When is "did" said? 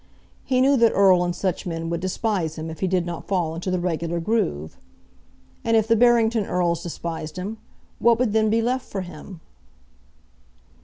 2.87-3.05